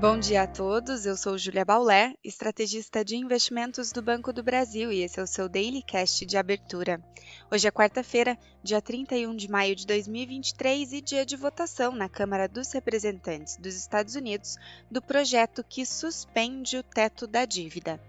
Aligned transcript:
Bom 0.00 0.16
dia 0.16 0.42
a 0.42 0.46
todos, 0.46 1.06
eu 1.06 1.16
sou 1.16 1.36
Julia 1.36 1.64
Baulé, 1.64 2.14
estrategista 2.22 3.04
de 3.04 3.16
investimentos 3.16 3.90
do 3.90 4.00
Banco 4.00 4.32
do 4.32 4.44
Brasil 4.44 4.92
e 4.92 5.00
esse 5.00 5.18
é 5.18 5.22
o 5.24 5.26
seu 5.26 5.48
Daily 5.48 5.82
Cast 5.82 6.24
de 6.24 6.36
abertura. 6.36 7.02
Hoje 7.50 7.66
é 7.66 7.70
quarta-feira, 7.72 8.38
dia 8.62 8.80
31 8.80 9.34
de 9.34 9.50
maio 9.50 9.74
de 9.74 9.84
2023 9.86 10.92
e 10.92 11.00
dia 11.00 11.26
de 11.26 11.34
votação 11.34 11.90
na 11.90 12.08
Câmara 12.08 12.46
dos 12.46 12.70
Representantes 12.72 13.56
dos 13.56 13.74
Estados 13.74 14.14
Unidos 14.14 14.56
do 14.88 15.02
projeto 15.02 15.64
que 15.68 15.84
suspende 15.84 16.76
o 16.76 16.82
teto 16.84 17.26
da 17.26 17.44
dívida. 17.44 18.00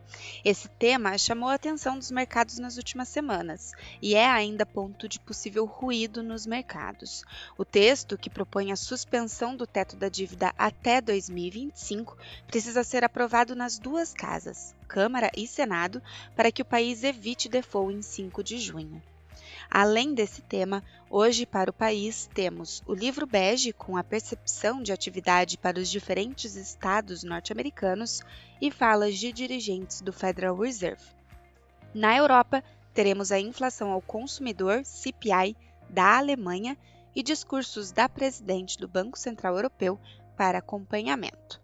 Esse 0.45 0.67
tema 0.67 1.17
chamou 1.17 1.49
a 1.49 1.55
atenção 1.55 1.97
dos 1.97 2.11
mercados 2.11 2.59
nas 2.59 2.77
últimas 2.77 3.09
semanas 3.09 3.71
e 4.01 4.13
é 4.13 4.27
ainda 4.27 4.65
ponto 4.65 5.07
de 5.07 5.19
possível 5.19 5.65
ruído 5.65 6.21
nos 6.21 6.45
mercados. 6.45 7.23
O 7.57 7.65
texto, 7.65 8.17
que 8.17 8.29
propõe 8.29 8.71
a 8.71 8.75
suspensão 8.75 9.55
do 9.55 9.65
teto 9.65 9.95
da 9.95 10.09
dívida 10.09 10.53
até 10.57 10.99
2025, 11.01 11.78
2025 11.79 12.17
precisa 12.47 12.83
ser 12.83 13.03
aprovado 13.03 13.55
nas 13.55 13.79
duas 13.79 14.13
casas, 14.13 14.75
Câmara 14.87 15.31
e 15.35 15.47
Senado, 15.47 16.01
para 16.35 16.51
que 16.51 16.61
o 16.61 16.65
país 16.65 17.03
evite 17.03 17.47
default 17.47 17.95
em 17.95 18.01
5 18.01 18.43
de 18.43 18.57
junho. 18.59 19.01
Além 19.71 20.13
desse 20.13 20.41
tema, 20.41 20.83
hoje 21.09 21.45
para 21.45 21.69
o 21.69 21.73
país 21.73 22.29
temos 22.33 22.83
o 22.87 22.93
livro 22.93 23.25
bege 23.25 23.71
com 23.71 23.97
a 23.97 24.03
percepção 24.03 24.81
de 24.81 24.91
atividade 24.91 25.57
para 25.57 25.79
os 25.79 25.89
diferentes 25.89 26.55
estados 26.55 27.23
norte-americanos 27.23 28.21
e 28.59 28.71
falas 28.71 29.17
de 29.17 29.31
dirigentes 29.31 30.01
do 30.01 30.11
Federal 30.11 30.57
Reserve. 30.57 31.03
Na 31.93 32.15
Europa, 32.15 32.63
teremos 32.93 33.31
a 33.31 33.39
inflação 33.39 33.91
ao 33.91 34.01
consumidor, 34.01 34.83
CPI, 34.83 35.55
da 35.89 36.17
Alemanha 36.17 36.77
e 37.15 37.23
discursos 37.23 37.91
da 37.91 38.07
presidente 38.09 38.77
do 38.77 38.87
Banco 38.87 39.17
Central 39.17 39.55
Europeu 39.55 39.99
para 40.35 40.59
acompanhamento. 40.59 41.61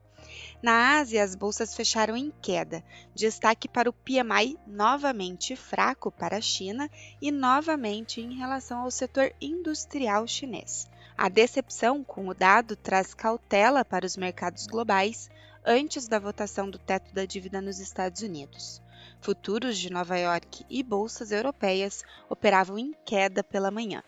Na 0.66 0.98
Ásia, 0.98 1.24
as 1.24 1.36
bolsas 1.36 1.76
fecharam 1.76 2.18
em 2.18 2.34
queda, 2.42 2.84
destaque 3.14 3.70
para 3.70 3.88
o 3.88 3.94
PMI 3.94 4.58
novamente 4.66 5.56
fraco 5.56 6.12
para 6.12 6.38
a 6.38 6.42
China 6.42 6.90
e 7.22 7.30
novamente 7.30 8.20
em 8.20 8.34
relação 8.34 8.80
ao 8.80 8.90
setor 8.90 9.32
industrial 9.40 10.26
chinês. 10.26 10.90
A 11.16 11.30
decepção 11.30 12.04
com 12.04 12.28
o 12.28 12.34
dado 12.34 12.76
traz 12.76 13.14
cautela 13.14 13.86
para 13.86 14.08
os 14.08 14.18
mercados 14.18 14.66
globais 14.66 15.30
antes 15.64 16.08
da 16.08 16.18
votação 16.18 16.68
do 16.68 16.80
teto 16.80 17.14
da 17.14 17.26
dívida 17.26 17.62
nos 17.62 17.78
Estados 17.78 18.24
Unidos. 18.24 18.82
Futuros 19.22 19.78
de 19.78 19.92
Nova 19.92 20.18
York 20.18 20.66
e 20.68 20.82
bolsas 20.82 21.32
europeias 21.32 22.04
operavam 22.28 22.80
em 22.80 22.92
queda 23.06 23.44
pela 23.44 23.70
manhã. 23.70 24.02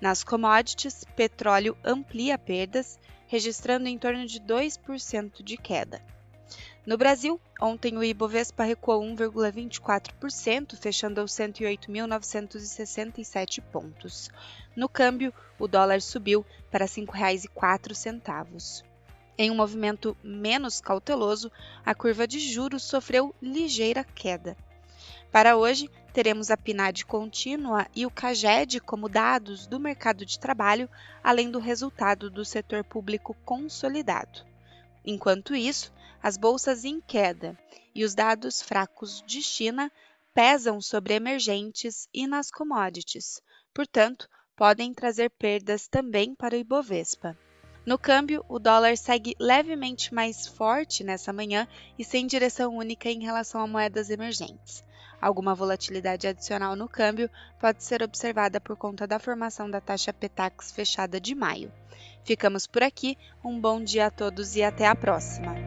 Nas 0.00 0.22
commodities, 0.22 1.04
petróleo 1.16 1.76
amplia 1.84 2.36
perdas 2.36 2.98
registrando 3.26 3.88
em 3.88 3.98
torno 3.98 4.24
de 4.26 4.40
2% 4.40 5.42
de 5.42 5.56
queda. 5.56 6.00
No 6.86 6.96
Brasil, 6.96 7.40
ontem 7.60 7.98
o 7.98 8.04
Ibovespa 8.04 8.62
recuou 8.62 9.02
1,24%, 9.02 10.76
fechando 10.76 11.20
aos 11.20 11.32
108.967 11.32 13.60
pontos. 13.60 14.30
No 14.76 14.88
câmbio, 14.88 15.34
o 15.58 15.66
dólar 15.66 16.00
subiu 16.00 16.46
para 16.70 16.84
R$ 16.84 16.90
5,04. 16.90 18.84
Em 19.36 19.50
um 19.50 19.56
movimento 19.56 20.16
menos 20.22 20.80
cauteloso, 20.80 21.50
a 21.84 21.92
curva 21.92 22.24
de 22.26 22.38
juros 22.38 22.84
sofreu 22.84 23.34
ligeira 23.42 24.04
queda. 24.04 24.56
Para 25.30 25.56
hoje, 25.56 25.90
teremos 26.12 26.50
a 26.50 26.56
PNAD 26.56 27.04
contínua 27.04 27.86
e 27.94 28.06
o 28.06 28.10
CAGED 28.10 28.80
como 28.80 29.08
dados 29.08 29.66
do 29.66 29.78
mercado 29.78 30.24
de 30.24 30.38
trabalho, 30.38 30.88
além 31.22 31.50
do 31.50 31.58
resultado 31.58 32.30
do 32.30 32.44
setor 32.44 32.82
público 32.84 33.36
consolidado. 33.44 34.46
Enquanto 35.04 35.54
isso, 35.54 35.92
as 36.22 36.36
bolsas 36.36 36.84
em 36.84 37.00
queda 37.00 37.58
e 37.94 38.04
os 38.04 38.14
dados 38.14 38.62
fracos 38.62 39.22
de 39.26 39.42
China 39.42 39.92
pesam 40.34 40.80
sobre 40.80 41.14
emergentes 41.14 42.08
e 42.12 42.26
nas 42.26 42.50
commodities, 42.50 43.40
portanto, 43.74 44.28
podem 44.56 44.94
trazer 44.94 45.30
perdas 45.30 45.86
também 45.86 46.34
para 46.34 46.54
o 46.54 46.58
Ibovespa. 46.58 47.36
No 47.84 47.98
câmbio, 47.98 48.44
o 48.48 48.58
dólar 48.58 48.96
segue 48.96 49.36
levemente 49.38 50.12
mais 50.12 50.46
forte 50.46 51.04
nessa 51.04 51.32
manhã 51.32 51.68
e 51.98 52.04
sem 52.04 52.26
direção 52.26 52.74
única 52.74 53.08
em 53.08 53.22
relação 53.22 53.60
a 53.60 53.66
moedas 53.66 54.10
emergentes. 54.10 54.82
Alguma 55.26 55.56
volatilidade 55.56 56.28
adicional 56.28 56.76
no 56.76 56.88
câmbio 56.88 57.28
pode 57.58 57.82
ser 57.82 58.00
observada 58.00 58.60
por 58.60 58.76
conta 58.76 59.08
da 59.08 59.18
formação 59.18 59.68
da 59.68 59.80
taxa 59.80 60.12
Petax 60.12 60.70
fechada 60.70 61.20
de 61.20 61.34
maio. 61.34 61.72
Ficamos 62.24 62.64
por 62.64 62.84
aqui, 62.84 63.18
um 63.44 63.60
bom 63.60 63.82
dia 63.82 64.06
a 64.06 64.10
todos 64.12 64.54
e 64.54 64.62
até 64.62 64.86
a 64.86 64.94
próxima! 64.94 65.65